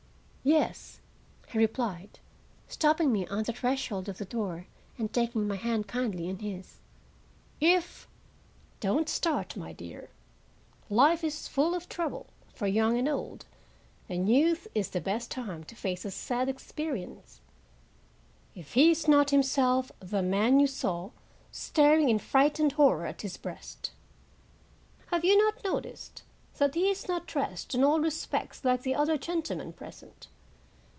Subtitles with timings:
[0.43, 1.01] "Yes,"
[1.49, 2.17] he replied,
[2.67, 4.65] stopping me on the threshold of the door
[4.97, 6.79] and taking my hand kindly in his,
[7.59, 10.09] "if—(don't start, my dear;
[10.89, 12.25] life is full of trouble
[12.55, 13.45] for young and old,
[14.09, 17.39] and youth is the best time to face a sad experience)
[18.55, 21.11] if he is not himself the man you saw
[21.51, 23.91] staring in frightened horror at his breast.
[25.11, 26.23] Have you not noticed
[26.57, 30.27] that he is not dressed in all respects like the other gentlemen present?